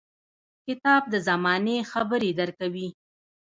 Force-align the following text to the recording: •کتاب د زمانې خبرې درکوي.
•کتاب 0.65 1.01
د 1.13 1.15
زمانې 1.27 1.77
خبرې 1.91 2.31
درکوي. 2.39 2.87